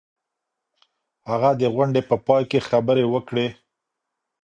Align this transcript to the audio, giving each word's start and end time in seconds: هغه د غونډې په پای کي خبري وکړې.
هغه 1.29 1.49
د 1.61 1.63
غونډې 1.75 2.01
په 2.09 2.15
پای 2.25 2.43
کي 2.51 2.59
خبري 2.69 3.05
وکړې. 3.13 3.47